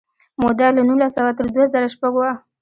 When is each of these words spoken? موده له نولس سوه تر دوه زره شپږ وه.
موده 0.41 0.67
له 0.75 0.81
نولس 0.87 1.11
سوه 1.17 1.31
تر 1.37 1.45
دوه 1.53 1.65
زره 1.73 1.87
شپږ 1.95 2.13
وه. 2.17 2.31